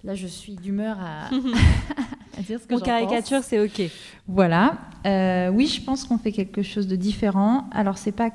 [0.03, 1.29] là, je suis d'humeur à,
[2.41, 3.89] dire ce que Mon caricature, c'est ok.
[4.27, 4.77] Voilà.
[5.05, 7.69] Euh, oui, je pense qu'on fait quelque chose de différent.
[7.71, 8.31] Alors c'est pas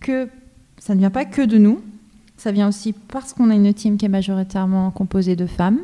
[0.00, 0.28] que,
[0.78, 1.82] ça ne vient pas que de nous.
[2.36, 5.78] Ça vient aussi parce qu'on a une team qui est majoritairement composée de femmes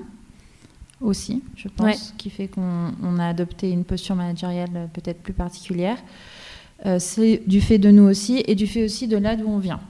[1.01, 5.99] aussi, je pense, qui fait qu'on a adopté une posture managériale euh, peut-être plus particulière.
[6.87, 9.59] Euh, c'est du fait de nous aussi et du fait aussi de là d'où on
[9.59, 9.81] vient.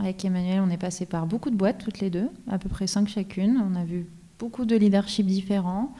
[0.00, 2.86] Avec Emmanuel, on est passé par beaucoup de boîtes, toutes les deux, à peu près
[2.86, 3.62] cinq chacune.
[3.70, 4.06] On a vu
[4.38, 5.92] beaucoup de leadership différents.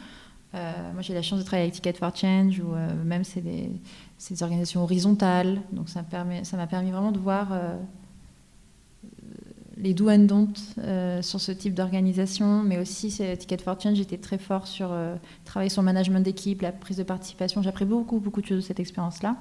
[0.55, 3.71] Euh, moi, j'ai la chance de travailler avec Ticket for Change, ou même c'est des,
[4.31, 5.61] des, organisations horizontales.
[5.73, 7.49] Donc, ça m'a permis, permis, vraiment de voir
[9.77, 14.19] les do and don't euh, sur ce type d'organisation, mais aussi Ticket for Change, j'étais
[14.19, 17.63] très fort sur euh, travailler sur le management d'équipe, la prise de participation.
[17.63, 19.37] J'ai appris beaucoup, beaucoup de choses de cette expérience-là.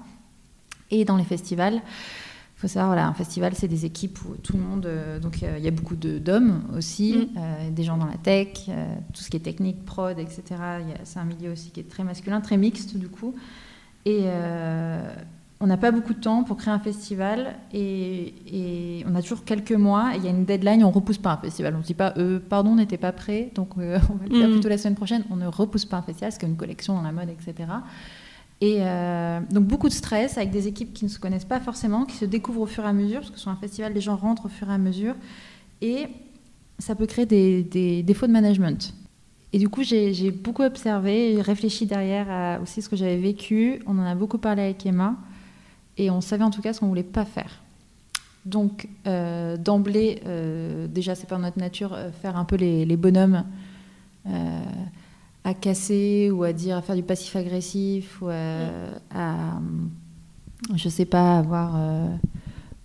[0.91, 4.53] Et dans les festivals, il faut savoir, voilà, un festival, c'est des équipes où tout
[4.53, 4.85] le monde.
[4.85, 7.73] Euh, donc, il y a beaucoup d'hommes aussi, mm.
[7.73, 8.65] des gens dans la tech,
[9.13, 10.43] tout ce qui est technique, prod, etc.
[11.03, 13.35] C'est un milieu aussi qui est très masculin, très mixte, du coup.
[14.05, 14.27] Et
[15.63, 18.33] on n'a pas beaucoup de temps pour créer un festival et,
[19.07, 21.37] on a toujours quelques mois il y a une deadline, on ne repousse pas un
[21.37, 21.73] festival.
[21.75, 24.37] On ne dit pas, euh, pardon, on n'était pas prêt, donc euh, on va le
[24.37, 24.51] faire mm.
[24.51, 25.23] plutôt la semaine prochaine.
[25.31, 27.29] On ne repousse pas un festival, parce qu'il y a une collection dans la mode,
[27.29, 27.69] etc.
[28.59, 32.03] Et euh, donc beaucoup de stress avec des équipes qui ne se connaissent pas forcément,
[32.03, 34.17] qui se découvrent au fur et à mesure, parce que sur un festival, les gens
[34.17, 35.15] rentrent au fur et à mesure.
[35.81, 36.07] Et
[36.77, 38.93] ça peut créer des, défauts de management.
[39.53, 43.81] Et du coup, j'ai beaucoup observé, réfléchi derrière à aussi ce que j'avais vécu.
[43.87, 45.15] On en a beaucoup parlé avec Emma.
[45.97, 47.63] Et on savait en tout cas ce qu'on voulait pas faire.
[48.45, 52.97] Donc, euh, d'emblée, euh, déjà, c'est pas notre nature, euh, faire un peu les, les
[52.97, 53.45] bonhommes
[55.45, 59.59] à casser ou à dire, à faire du passif agressif ou à,
[60.73, 61.73] je sais pas, avoir.
[61.73, 62.17] de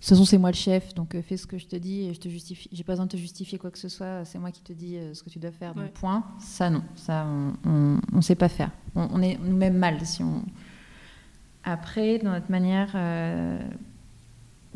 [0.01, 2.19] toute façon, c'est moi le chef, donc fais ce que je te dis et je
[2.19, 2.67] te justifie.
[2.73, 4.97] J'ai pas besoin de te justifier quoi que ce soit, c'est moi qui te dis
[5.13, 5.73] ce que tu dois faire.
[5.73, 6.25] Donc, point.
[6.39, 6.83] Ça, non.
[6.95, 7.25] Ça,
[7.63, 8.71] on ne sait pas faire.
[8.95, 10.43] On, on est nous-mêmes mal si on
[11.69, 13.59] après, dans notre manière euh,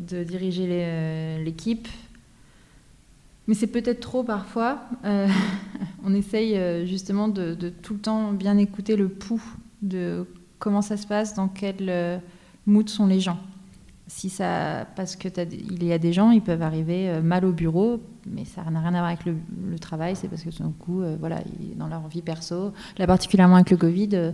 [0.00, 1.88] de diriger euh, l'équipe,
[3.46, 5.28] mais c'est peut-être trop parfois, euh,
[6.04, 9.42] on essaye justement de, tout le temps bien écouter le pouls
[9.82, 10.26] de
[10.58, 12.22] comment ça se passe, dans quel
[12.66, 13.38] mood sont les gens.
[14.06, 18.00] Si ça, parce que il y a des gens, ils peuvent arriver mal au bureau,
[18.26, 21.02] mais ça n'a rien à voir avec le, travail, c'est parce que tout d'un coup,
[21.18, 21.40] voilà,
[21.76, 24.32] dans leur vie perso, là particulièrement avec le Covid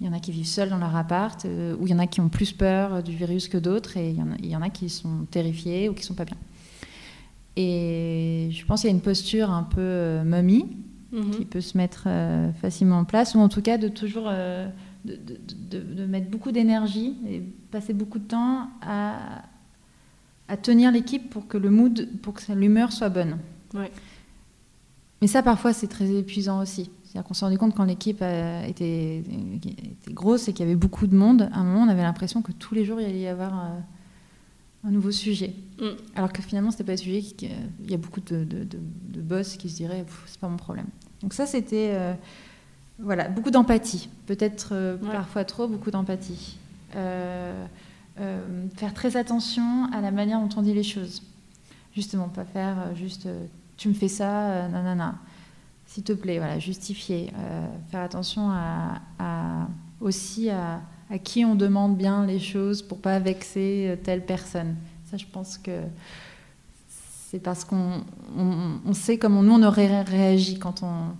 [0.00, 1.98] il y en a qui vivent seuls dans leur appart, euh, ou il y en
[1.98, 4.88] a qui ont plus peur du virus que d'autres, et il y, en a, qui
[4.88, 6.36] sont terrifiés ou qui sont pas bien.
[7.56, 10.64] Et je pense qu'il y a une posture un peu euh, momie
[11.12, 11.30] mhm.
[11.32, 14.30] qui peut se mettre euh, facilement en place, ou en tout cas de toujours
[15.04, 19.42] de, mettre beaucoup d'énergie et passer beaucoup de temps à,
[20.48, 23.36] à tenir l'équipe pour que le mood, pour que l'humeur soit bonne.
[25.20, 26.90] Mais ça, parfois, c'est très épuisant aussi.
[27.10, 31.08] C'est-à-dire qu'on s'est rendu compte quand l'équipe était, était, grosse et qu'il y avait beaucoup
[31.08, 33.26] de monde, à un moment, on avait l'impression que tous les jours, il allait y
[33.26, 33.80] avoir euh,
[34.84, 35.52] un nouveau sujet.
[35.80, 35.86] Mm.
[36.14, 37.24] Alors que finalement, ce n'était pas un sujet.
[37.82, 40.86] Il y a beaucoup de, de, boss qui se diraient c'est pas mon problème.
[41.20, 42.14] Donc, ça, c'était euh,
[43.00, 44.08] voilà, beaucoup d'empathie.
[44.26, 46.58] Peut-être euh, parfois trop, beaucoup d'empathie.
[46.92, 47.66] faire
[48.94, 51.24] très attention à la manière dont on dit les choses.
[51.92, 53.26] Justement, pas faire juste
[53.76, 55.16] tu me fais ça, nanana
[55.90, 59.66] s'il te plaît, voilà, justifier, euh, faire attention à,
[60.00, 64.76] aussi à, à qui on demande bien les choses pour pas vexer telle personne.
[65.10, 65.80] Ça, je pense que
[67.30, 68.04] c'est parce qu'on
[68.36, 71.14] on, sait comment nous on aurait réagi quand on,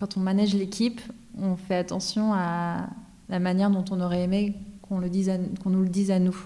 [0.00, 1.02] quand on manage l'équipe.
[1.38, 2.88] On fait attention à
[3.28, 5.30] la manière dont on aurait aimé qu'on le dise
[5.62, 6.36] qu'on nous le dise à nous.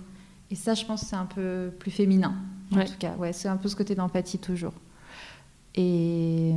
[0.50, 2.34] Et ça, je pense, c'est un peu plus féminin.
[2.72, 4.74] En tout cas, ouais, c'est un peu ce côté d'empathie toujours.
[5.76, 6.54] Et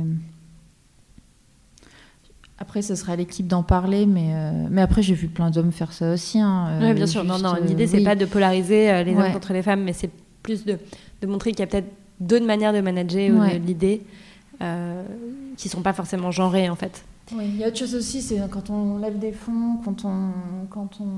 [2.62, 5.92] après, ce sera l'équipe d'en parler, mais, euh, mais après, j'ai vu plein d'hommes faire
[5.92, 6.38] ça aussi.
[6.38, 7.24] Hein, oui, bien sûr.
[7.24, 10.10] non, non, l'idée, c'est pas de polariser euh, les hommes contre les femmes, mais c'est
[10.44, 10.78] plus de,
[11.20, 14.02] de, montrer qu'il y a peut-être d'autres manières de manager ou de l'idée
[14.60, 15.02] euh,
[15.56, 17.04] qui sont pas forcément genrées, en fait.
[17.32, 20.30] Oui, il y a autre chose aussi, c'est quand on lève des fonds, quand on,
[20.70, 21.08] quand on,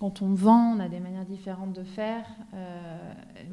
[0.00, 2.24] quand on vend, on a des manières différentes de faire,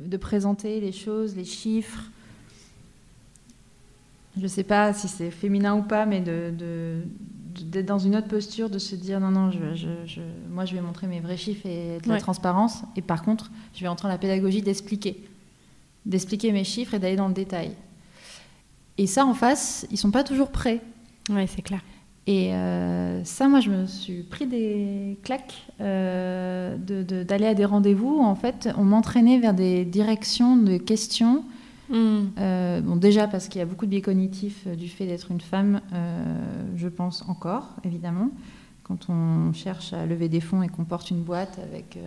[0.04, 2.10] de présenter les choses, les chiffres
[4.38, 8.28] je ne sais pas si c'est féminin ou pas, mais d'être de, dans une autre
[8.28, 12.00] posture, de se dire non, non, je, moi je vais montrer mes vrais chiffres et
[12.04, 12.84] de la transparence.
[12.96, 15.24] Et par contre, je vais entrer dans la pédagogie d'expliquer.
[16.06, 17.72] D'expliquer mes chiffres et d'aller dans le détail.
[18.98, 20.82] Et ça, en face, ils sont pas toujours prêts.
[21.30, 21.82] Oui, c'est clair.
[22.26, 28.19] Et euh, ça, moi, je me suis pris des claques euh, d'aller à des rendez-vous.
[28.19, 31.43] En fait, on m'entraînait vers des directions de questions
[31.93, 32.32] Mm.
[32.39, 35.32] Euh, bon, déjà parce qu'il y a beaucoup de biais cognitifs euh, du fait d'être
[35.32, 36.23] une femme, euh,
[36.75, 38.29] je pense encore, évidemment.
[38.84, 41.97] Quand on cherche à lever des fonds et qu'on porte une boîte avec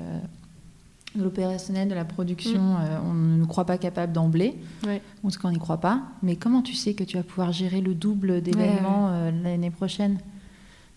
[1.15, 3.01] de l'opérationnel, de la production, mm.
[3.07, 4.59] on ne nous croit pas capable d'emblée.
[4.87, 5.01] Ouais.
[5.25, 6.03] On qu'on n'y croit pas.
[6.23, 10.19] Mais comment tu sais que tu vas pouvoir gérer le double d'événements l'année prochaine?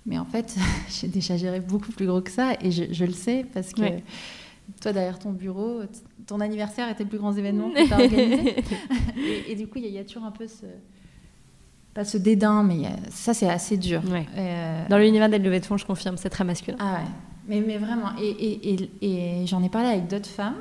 [0.06, 0.58] Mais en fait,
[0.90, 3.84] j'ai déjà géré beaucoup plus gros que ça et je, le sais parce que
[4.82, 5.82] toi, derrière ton bureau,
[6.28, 8.56] ton anniversaire était le plus grand événement que tu as organisé.
[9.50, 10.66] et, du coup, il y, a toujours un peu ce.
[11.94, 14.02] Pas ce dédain, mais ça, c'est assez dur.
[14.38, 16.78] Euh, Dans l'univers des levées de fonds, je confirme, c'est très masculin.
[16.80, 17.10] Ah ouais.
[17.48, 18.12] Mais, mais vraiment.
[18.22, 20.56] Et, et j'en ai parlé avec d'autres femmes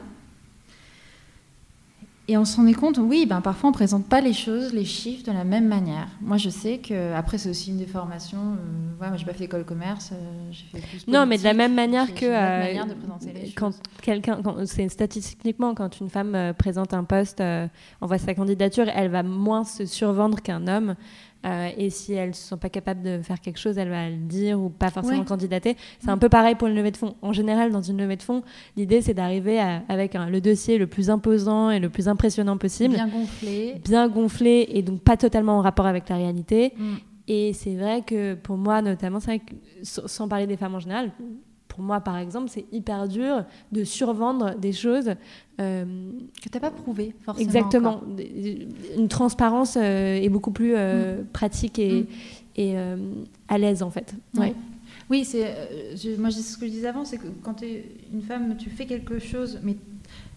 [2.31, 5.25] et on s'en est compte, oui, ben parfois on présente pas les choses, les chiffres
[5.25, 6.09] de la même manière.
[6.21, 8.39] Moi, je sais que après c'est aussi une déformation.
[8.39, 10.17] Euh, ouais, moi, j'ai pas fait école commerce, euh,
[10.51, 12.85] j'ai fait plus Non, mais de la même manière que euh,
[13.57, 17.43] quand quelqu'un, c'est statistiquement quand une femme présente un poste,
[18.03, 20.97] envoie sa candidature, elle va moins se survendre qu'un homme.
[21.47, 24.17] Euh, et si elles ne sont pas capables de faire quelque chose, elle va le
[24.17, 25.77] dire ou pas forcément candidater.
[26.01, 27.15] C'est un peu pareil pour une levée de fonds.
[27.23, 28.43] En général, dans une levée de fonds,
[28.77, 32.95] l'idée c'est d'arriver avec le dossier le plus imposant et le plus impressionnant possible.
[32.95, 33.81] Bien gonflé.
[33.85, 36.73] Bien gonflé et donc pas totalement en rapport avec la réalité.
[36.77, 36.95] Mm.
[37.29, 41.13] Et c'est vrai que pour moi, notamment, vrai que sans parler des femmes en général,
[41.79, 45.15] pour moi, par exemple, c'est hyper dur de survendre des choses
[45.61, 45.85] euh,
[46.43, 47.47] que tu n'as pas prouvé, forcément.
[47.47, 48.01] Exactement.
[48.97, 51.27] Une transparence euh, est beaucoup plus euh, mm.
[51.27, 52.07] pratique et, mm.
[52.57, 52.77] et
[53.47, 54.13] à l'aise, en fait.
[54.37, 54.57] Ouais.
[55.09, 55.55] Oui, c'est,
[56.19, 58.85] moi, ce que je disais avant, c'est que quand tu es une femme, tu fais
[58.85, 59.77] quelque chose, mais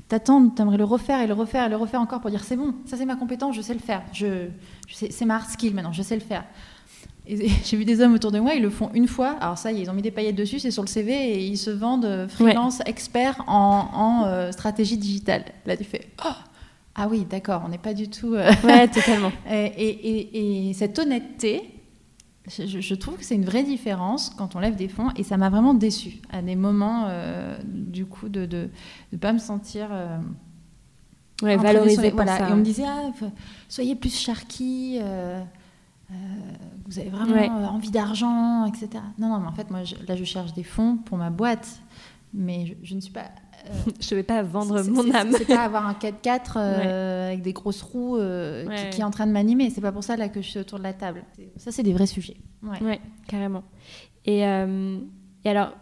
[0.10, 2.76] t'attends, t'aimerais le refaire et le refaire et le refaire encore pour dire c'est bon,
[2.86, 4.48] ça c'est ma compétence, je sais le faire, je,
[4.88, 6.44] je c'est ma hard skill maintenant, je sais le faire.
[7.64, 9.38] J'ai vu des hommes autour de moi, ils le font une fois.
[9.40, 11.70] Alors ça, ils ont mis des paillettes dessus, c'est sur le CV et ils se
[11.70, 15.46] vendent euh, freelance expert en, euh, stratégie digitale.
[15.66, 16.34] Là, tu fais oh
[16.94, 18.34] ah oui, d'accord, on n'est pas du tout.
[18.34, 19.32] Euh, ouais, totalement.
[19.50, 21.80] et, cette honnêteté,
[22.48, 25.50] je, trouve que c'est une vraie différence quand on lève des fonds et ça m'a
[25.50, 27.08] vraiment déçu à des moments
[27.64, 29.88] du coup de ne de, pas me sentir.
[31.42, 32.10] ouais, valorisé.
[32.10, 32.50] Voilà.
[32.50, 33.12] Et on me disait ah,
[33.70, 35.00] soyez plus sharky.
[36.12, 36.16] Euh,
[36.86, 39.04] vous avez vraiment envie d'argent, etc.
[39.18, 41.82] Non, non, mais en fait, moi, là, je cherche des fonds pour ma boîte,
[42.34, 43.32] mais je, ne suis pas.
[43.66, 43.70] Euh,
[44.00, 45.32] je ne vais pas vendre mon âme.
[45.38, 48.18] C'est pas avoir un 4x4 euh, avec des grosses roues
[48.92, 49.70] qui, est en train de m'animer.
[49.70, 51.24] C'est pas pour ça là que je suis autour de la table.
[51.58, 52.38] Ça, c'est des vrais sujets.
[52.64, 53.64] Ouais, carrément.
[54.26, 55.74] Et, et, alors,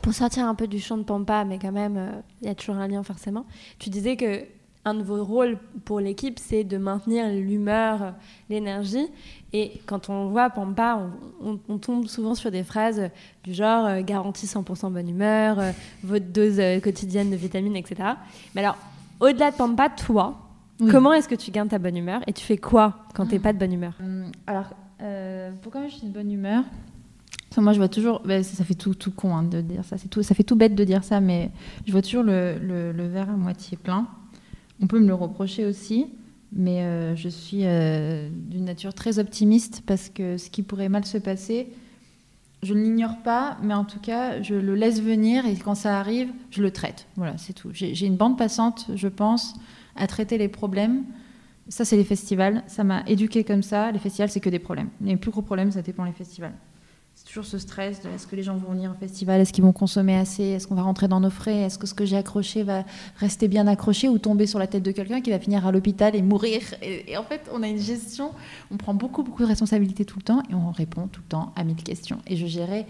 [0.00, 2.76] pour sortir un peu du champ de Pampa, mais quand même, il y a toujours
[2.76, 3.44] un lien forcément.
[3.78, 4.46] Tu disais que
[4.84, 8.14] un de vos rôles pour l'équipe, c'est de maintenir l'humeur,
[8.50, 9.06] l'énergie.
[9.52, 13.10] Et quand on voit Pampa, on, tombe souvent sur des phrases
[13.44, 18.10] du genre euh, garantie 100% bonne humeur, euh, votre dose euh, quotidienne de vitamines, etc.
[18.54, 18.76] Mais alors,
[19.20, 20.36] au-delà de Pampa, toi,
[20.90, 23.40] comment est-ce que tu gardes ta bonne humeur et tu fais quoi quand tu n'es
[23.40, 23.92] pas de bonne humeur?
[24.00, 24.70] Hum, Alors,
[25.62, 26.64] pourquoi je suis de bonne humeur?
[27.58, 30.22] Moi, je vois toujours, bah, ça, fait tout, tout con hein, de dire ça, tout,
[30.22, 31.50] ça fait tout bête de dire ça, mais
[31.86, 34.08] je vois toujours le, le verre à moitié plein.
[34.82, 36.06] On peut me le reprocher aussi,
[36.52, 41.04] mais euh, je suis euh, d'une nature très optimiste parce que ce qui pourrait mal
[41.04, 41.68] se passer,
[42.64, 45.98] je ne l'ignore pas, mais en tout cas, je le laisse venir et quand ça
[45.98, 47.06] arrive, je le traite.
[47.16, 47.70] Voilà, c'est tout.
[47.72, 49.54] J'ai une bande passante, je pense,
[49.96, 51.04] à traiter les problèmes.
[51.68, 52.62] Ça, c'est les festivals.
[52.66, 53.92] Ça m'a éduqué comme ça.
[53.92, 54.90] Les festivals, c'est que des problèmes.
[55.00, 56.54] Les plus gros problèmes, ça dépend des festivals.
[57.32, 59.72] Toujours ce stress de est-ce que les gens vont venir au festival, est-ce qu'ils vont
[59.72, 62.62] consommer assez, est-ce qu'on va rentrer dans nos frais, est-ce que ce que j'ai accroché
[62.62, 62.84] va
[63.16, 66.14] rester bien accroché ou tomber sur la tête de quelqu'un qui va finir à l'hôpital
[66.14, 66.60] et mourir.
[66.82, 68.32] Et, en fait, on a une gestion,
[68.70, 71.52] on prend beaucoup, beaucoup de responsabilités tout le temps et on répond tout le temps
[71.56, 72.18] à mille questions.
[72.26, 72.86] Et je gérais,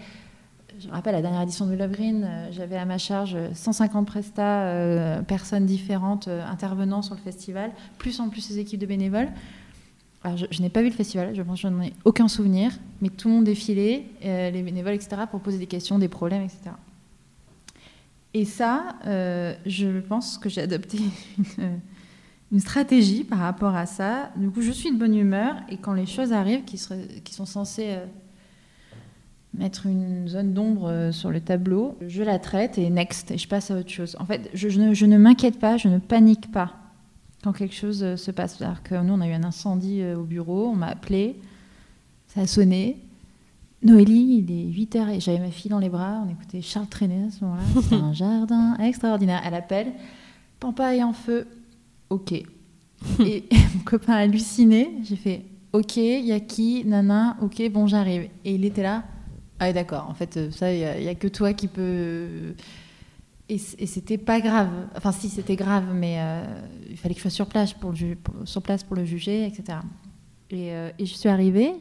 [0.77, 4.05] je me rappelle la dernière édition de Love Green, euh, j'avais à ma charge 150
[4.05, 8.87] prestats, euh, personnes différentes euh, intervenant sur le festival, plus en plus les équipes de
[8.87, 9.29] bénévoles
[10.35, 13.09] je, n'ai pas vu le festival, je pense que je n'en ai aucun souvenir, mais
[13.09, 16.71] tout le monde défilait, euh, les bénévoles, etc., pour poser des questions, des problèmes, etc.
[18.33, 20.99] Et ça, euh, je pense que j'ai adopté
[22.51, 24.31] une, stratégie par rapport à ça.
[24.37, 26.81] Du coup, je suis de bonne humeur, et quand les choses arrivent qui,
[27.23, 28.05] qui sont censées euh,
[29.53, 33.71] mettre une zone d'ombre sur le tableau, je la traite et next, et je passe
[33.71, 34.15] à autre chose.
[34.19, 36.82] En fait, je ne m'inquiète pas, je ne panique pas
[37.43, 38.57] quand quelque chose euh, se passe.
[38.57, 41.39] C'est-à-dire que nous, on a eu un incendie euh, au bureau, on m'a appelé,
[42.27, 42.97] ça a sonné.
[43.83, 47.27] Noélie, il est 8h et j'avais ma fille dans les bras, on écoutait Charles Trenet
[47.27, 47.63] à ce moment-là.
[47.81, 49.41] C'est un jardin extraordinaire.
[49.45, 49.91] Elle appelle,
[50.59, 51.47] Pampa est en feu.
[52.09, 52.31] Ok.
[53.19, 53.43] et
[53.75, 54.91] mon copain a halluciné.
[55.03, 56.85] J'ai fait Ok, y a qui?
[56.85, 58.29] Nana, ok, bon, j'arrive.
[58.45, 59.03] Et il était là.
[59.59, 62.53] Ah, d'accord, en fait, ça, il n'y a, a, que toi qui peux
[63.53, 64.69] et, c'était pas grave.
[64.95, 66.45] Enfin, si, c'était grave, mais euh,
[66.89, 69.79] il fallait que je sois sur place pour le, sur place pour le juger, etc.
[70.53, 71.73] Euh, et, je suis arrivée,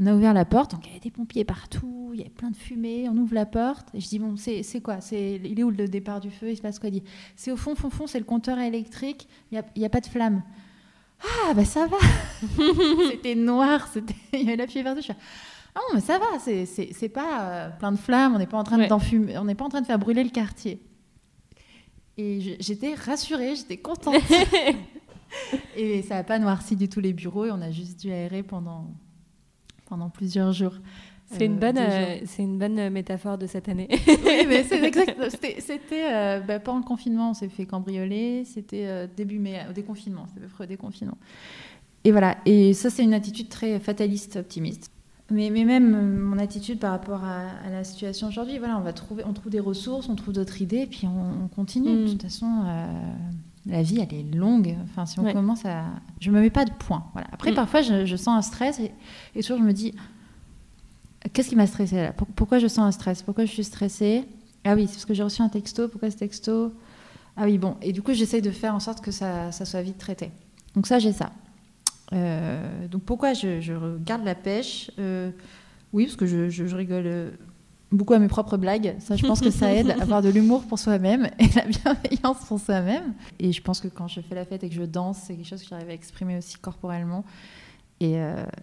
[0.00, 2.30] on a ouvert la porte, donc il y avait des pompiers partout, il y avait
[2.30, 4.98] plein de fumée, on ouvre la porte, et je dis, bon, c'est quoi?
[5.12, 6.50] Il est où le départ du feu?
[6.50, 6.88] Il se passe quoi?
[6.88, 7.04] Il dit,
[7.36, 10.06] c'est au fond, fond, fond, c'est le compteur électrique, il n'y a, a, pas de
[10.06, 10.42] flamme.
[11.20, 11.96] Ah, bah ça va.
[13.10, 13.88] C'était noir,
[14.32, 15.02] il y avait la fumée partout.
[15.02, 15.12] Je
[15.78, 18.64] ah non, mais ça va, c'est pas euh, plein de flammes, on n'est pas en
[18.64, 20.80] train on n'est pas en train de faire brûler le quartier.
[22.18, 24.16] Et j'étais rassurée, j'étais contente.
[25.76, 28.42] et ça n'a pas noirci du tout les bureaux et on a juste dû aérer
[28.42, 28.86] pendant,
[29.86, 30.74] pendant plusieurs jours.
[31.30, 33.86] C'est une, euh, bonne, euh, c'est une bonne métaphore de cette année.
[34.08, 35.16] oui, mais c'est exact.
[35.60, 38.44] C'était bah, pendant le confinement, on s'est fait cambrioler.
[38.44, 40.26] C'était début mai, au déconfinement.
[40.28, 41.18] C'était à peu près au déconfinement.
[42.02, 42.38] Et voilà.
[42.46, 44.90] Et ça, c'est une attitude très fataliste, optimiste.
[45.30, 48.94] Mais, mais, même euh, mon attitude par rapport à, la situation aujourd'hui, voilà, on va
[48.94, 51.96] trouver, on trouve des ressources, on trouve d'autres idées, puis on, continue.
[51.96, 52.10] De mm.
[52.10, 52.86] toute façon, euh,
[53.66, 54.74] la vie, elle est longue.
[54.84, 55.84] Enfin, si on commence à,
[56.20, 57.04] je me mets pas de point.
[57.12, 57.28] Voilà.
[57.32, 57.56] Après, mm.
[57.56, 58.90] parfois, je, sens un stress et,
[59.34, 59.94] et, toujours je me dis,
[61.32, 62.12] qu'est-ce qui m'a stressé là?
[62.34, 63.22] Pourquoi je sens un stress?
[63.22, 64.24] Pourquoi je suis stressée?
[64.64, 65.88] Ah oui, c'est parce que j'ai reçu un texto.
[65.88, 66.72] Pourquoi ce texto?
[67.36, 67.76] Ah oui, bon.
[67.82, 70.30] Et du coup, j'essaye de faire en sorte que ça, ça soit vite traité.
[70.74, 71.32] Donc ça, j'ai ça.
[72.12, 75.30] Euh, donc pourquoi je, garde la pêche euh,
[75.92, 77.30] Oui, parce que je, rigole euh,
[77.92, 78.94] beaucoup à mes propres blagues.
[78.98, 82.44] Ça, je pense que ça aide à avoir de l'humour pour soi-même et la bienveillance
[82.46, 83.14] pour soi-même.
[83.38, 85.48] Et je pense que quand je fais la fête et que je danse, c'est quelque
[85.48, 87.24] chose que j'arrive à exprimer aussi corporellement.
[88.00, 88.16] Et,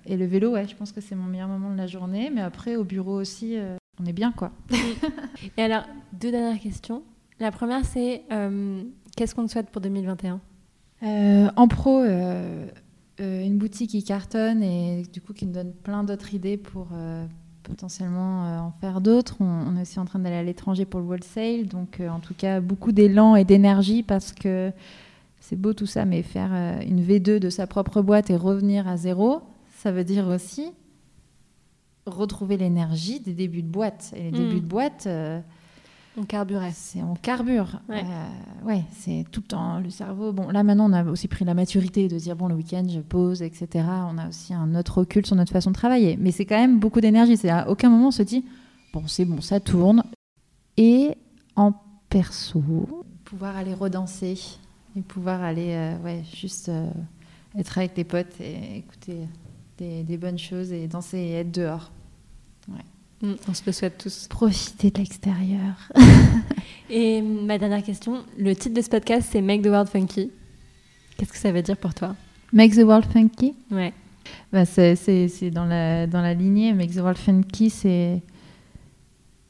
[0.05, 2.31] et, le vélo, ouais, je pense que c'est mon meilleur moment de la journée.
[2.33, 3.57] Mais après, au bureau aussi,
[4.01, 4.51] on est bien, quoi.
[5.57, 7.03] et alors, deux dernières questions.
[7.41, 8.23] La première, c'est
[9.17, 10.39] qu'est-ce qu'on te souhaite pour 2021
[11.55, 12.65] En pro euh,
[13.19, 17.25] une boutique qui cartonne et du coup qui nous donne plein d'autres idées pour euh,
[17.63, 19.37] potentiellement euh, en faire d'autres.
[19.39, 22.59] On, est aussi en train d'aller à l'étranger pour le wholesale, donc en tout cas
[22.59, 24.71] beaucoup d'élan et d'énergie parce que
[25.39, 26.51] c'est beau tout ça, mais faire
[26.81, 29.41] une V2 de sa propre boîte et revenir à zéro,
[29.77, 30.71] ça veut dire aussi
[32.07, 34.11] retrouver l'énergie des débuts de boîte.
[34.15, 34.33] Et les mm.
[34.33, 35.07] débuts de boîte,
[36.17, 36.71] on carburait.
[36.73, 37.79] C'est on carbure.
[37.89, 40.31] Ouais, euh, c'est tout le temps le cerveau.
[40.31, 42.99] Bon, là maintenant, on a aussi pris la maturité de dire bon, le week-end, je
[42.99, 43.85] pose, etc.
[44.09, 46.17] On a aussi un autre recul sur notre façon de travailler.
[46.17, 47.37] Mais c'est quand même beaucoup d'énergie.
[47.37, 48.45] C'est à aucun moment on se dit
[48.93, 50.03] bon, c'est bon, ça tourne.
[50.77, 51.15] Et
[51.55, 51.73] en
[52.09, 52.63] perso,
[53.23, 54.39] pouvoir aller redanser
[54.95, 56.89] et pouvoir aller, euh, ouais, juste euh,
[57.57, 59.27] être avec des potes et écouter
[59.77, 61.91] des, des bonnes choses et danser et être dehors.
[62.69, 62.83] Ouais.
[63.25, 64.27] Mm, on se le souhaite tous.
[64.27, 65.89] Profiter de l'extérieur.
[66.89, 70.29] Et ma dernière question, le titre de ce podcast, c'est Make the World Funky.
[71.17, 72.15] Qu'est-ce que ça veut dire pour toi?
[72.53, 73.55] Make the World Funky?
[73.71, 73.93] Ouais.
[74.51, 76.73] Bah c'est dans la, dans la lignée.
[76.73, 78.21] Make the World Funky, c'est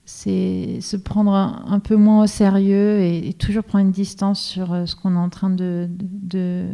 [0.08, 4.86] c'est se prendre un, peu moins au sérieux et, toujours prendre une distance sur euh,
[4.86, 6.68] ce qu'on est en train de, de,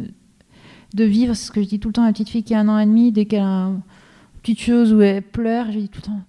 [0.92, 1.32] de vivre.
[1.32, 2.68] C'est ce que je dis tout le temps à la petite fille qui a un
[2.68, 3.80] an et demi, dès qu'elle a une
[4.42, 6.20] petite chose où elle pleure, je dis tout le temps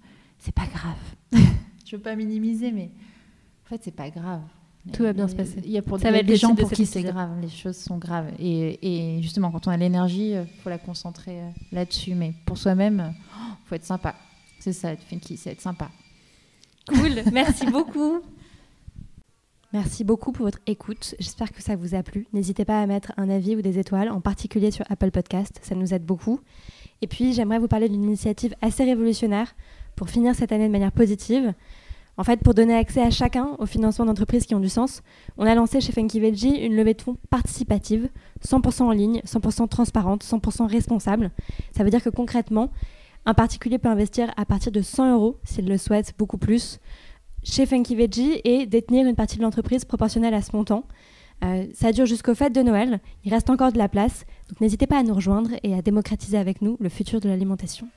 [0.44, 1.42] c'est pas grave.
[1.86, 2.92] je veux pas minimiser, mais
[3.66, 4.42] en fait, c'est pas grave.
[4.92, 5.62] Tout va bien se passer.
[5.64, 8.30] Il y a pour des gens pour qui c'est grave, les choses sont graves.
[8.38, 12.16] Et, justement, quand on a l'énergie, il euh, faut la concentrer euh, là-dessus.
[12.16, 14.16] Mais pour soi-même, il oh, faut être sympa.
[14.60, 15.90] C'est ça, être funky, c'est être sympa.
[16.90, 18.20] Cool, merci beaucoup.
[19.72, 21.16] Merci beaucoup pour votre écoute.
[21.18, 22.28] J'espère que ça vous a plu.
[22.34, 25.58] N'hésitez pas à mettre un avis ou des étoiles, en particulier sur Apple Podcast.
[25.64, 26.42] Ça nous aide beaucoup.
[27.02, 29.56] Et puis, j'aimerais vous parler d'une initiative assez révolutionnaire
[29.96, 31.54] pour finir cette année de manière positive.
[32.16, 35.02] En fait, pour donner accès à chacun au financement d'entreprises qui ont du sens,
[35.38, 38.08] on a lancé chez Funky Veggie une levée de fonds participative,
[38.48, 41.32] 100% en ligne, 100% transparente, 100% responsable.
[41.76, 42.70] Ça veut dire que concrètement,
[43.26, 46.80] un particulier peut investir à partir de 100 euros, s'il le souhaite, beaucoup plus,
[47.42, 50.84] chez Funky Veggie et détenir une partie de l'entreprise proportionnelle à ce montant.
[51.44, 54.88] Euh, ça dure jusqu'au fêtes de Noël, il reste encore de la place, donc n'hésitez
[54.88, 57.88] pas à nous rejoindre et à démocratiser avec nous le futur de l'alimentation.